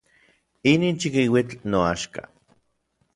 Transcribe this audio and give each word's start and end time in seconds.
Inin 0.71 0.95
chikiuitl 0.99 1.57
noaxka. 1.71 2.23